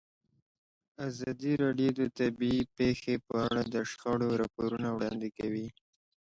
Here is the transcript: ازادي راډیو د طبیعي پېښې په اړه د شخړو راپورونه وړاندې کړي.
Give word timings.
ازادي 1.07 1.51
راډیو 1.63 1.89
د 1.99 2.01
طبیعي 2.19 2.61
پېښې 2.77 3.15
په 3.27 3.33
اړه 3.47 3.61
د 3.73 3.75
شخړو 3.89 4.27
راپورونه 4.41 4.87
وړاندې 4.95 5.29
کړي. 5.37 5.65